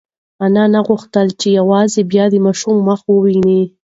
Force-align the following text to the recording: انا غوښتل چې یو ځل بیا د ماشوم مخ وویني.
انا 0.45 0.79
غوښتل 0.87 1.27
چې 1.39 1.47
یو 1.57 1.67
ځل 1.93 2.03
بیا 2.11 2.25
د 2.31 2.35
ماشوم 2.45 2.77
مخ 2.87 2.99
وویني. 3.11 3.61